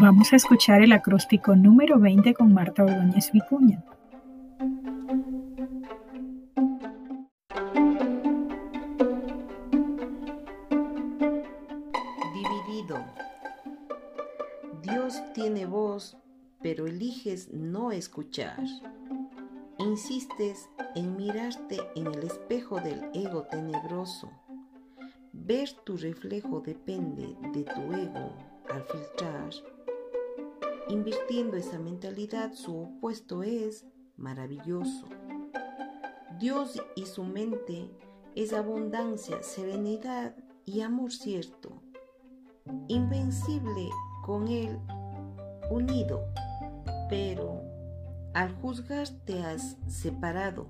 [0.00, 3.84] Vamos a escuchar el acróstico número 20 con Marta Ordóñez Vicuña.
[12.34, 13.04] Dividido.
[14.82, 16.16] Dios tiene voz,
[16.60, 18.58] pero eliges no escuchar.
[19.78, 24.32] Insistes en mirarte en el espejo del ego tenebroso.
[25.32, 28.32] Ver tu reflejo depende de tu ego
[28.68, 29.73] al filtrar
[30.88, 35.08] Invirtiendo esa mentalidad, su opuesto es maravilloso.
[36.38, 37.90] Dios y su mente
[38.34, 41.82] es abundancia, serenidad y amor cierto.
[42.88, 43.88] Invencible
[44.24, 44.78] con Él
[45.70, 46.26] unido,
[47.08, 47.62] pero
[48.34, 50.66] al juzgar te has separado.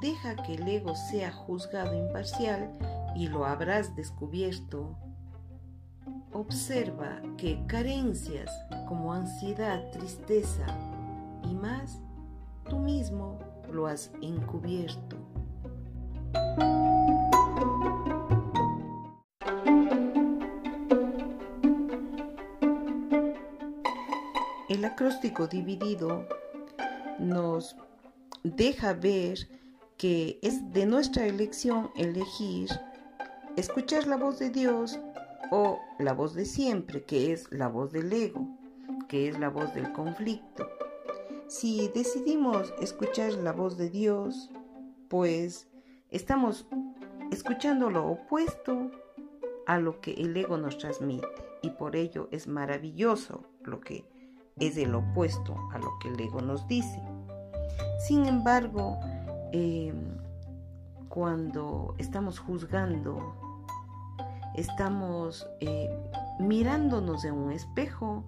[0.00, 2.70] Deja que el ego sea juzgado imparcial
[3.16, 4.96] y lo habrás descubierto
[6.34, 8.50] Observa que carencias
[8.88, 10.66] como ansiedad, tristeza
[11.44, 12.00] y más,
[12.68, 13.38] tú mismo
[13.72, 15.16] lo has encubierto.
[24.68, 26.26] El acróstico dividido
[27.20, 27.76] nos
[28.42, 29.38] deja ver
[29.96, 32.68] que es de nuestra elección elegir
[33.56, 34.98] escuchar la voz de Dios
[35.50, 38.46] o la voz de siempre, que es la voz del ego,
[39.08, 40.68] que es la voz del conflicto.
[41.48, 44.50] Si decidimos escuchar la voz de Dios,
[45.08, 45.68] pues
[46.10, 46.66] estamos
[47.30, 48.90] escuchando lo opuesto
[49.66, 51.28] a lo que el ego nos transmite
[51.62, 54.04] y por ello es maravilloso lo que
[54.58, 57.00] es el opuesto a lo que el ego nos dice.
[58.06, 58.98] Sin embargo,
[59.52, 60.18] em,
[61.08, 63.53] cuando estamos juzgando
[64.54, 65.90] estamos eh,
[66.38, 68.24] mirándonos en un espejo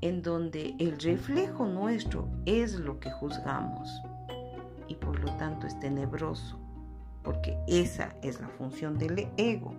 [0.00, 4.02] en donde el reflejo nuestro es lo que juzgamos
[4.88, 6.58] y por lo tanto es tenebroso,
[7.22, 9.74] porque esa es la función del ego.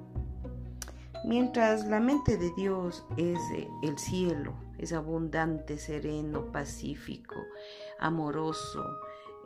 [1.26, 3.40] Mientras la mente de Dios es
[3.82, 7.36] el cielo, es abundante, sereno, pacífico,
[8.00, 8.84] amoroso,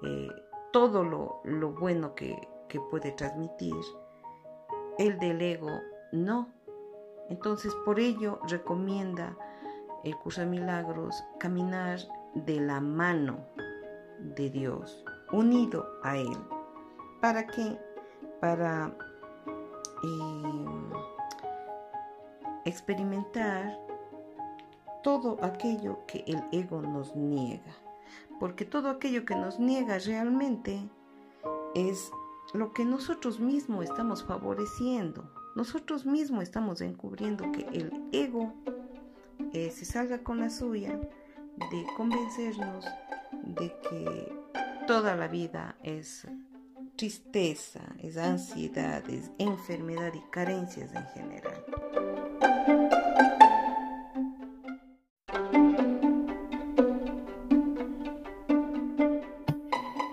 [0.03, 0.27] eh,
[0.71, 2.35] todo lo, bueno que,
[2.69, 3.75] que puede transmitir,
[4.97, 5.69] el del ego
[6.11, 6.49] no.
[7.29, 9.35] Entonces, por ello recomienda
[10.03, 11.99] el curso de milagros caminar
[12.33, 13.39] de la mano
[14.35, 16.37] de Dios, unido a Él.
[17.21, 17.77] ¿Para qué?
[18.39, 18.95] Para
[20.03, 20.91] em,
[22.65, 23.77] experimentar
[25.03, 27.73] todo aquello que el ego nos niega.
[28.39, 30.87] Porque todo aquello que nos niega realmente
[31.75, 32.11] es
[32.53, 35.29] lo que nosotros mismos estamos favoreciendo.
[35.57, 38.53] Nosotros mismos estamos encubriendo que el ego
[39.53, 42.85] eh, se salga con la suya de convencernos
[43.31, 44.35] de que
[44.85, 46.27] toda la vida es
[46.95, 51.65] tristeza, es ansiedad, es enfermedad y carencias en general.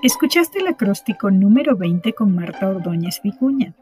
[0.03, 3.75] Escuchaste el acróstico número 20 con Marta Ordóñez Vicuña.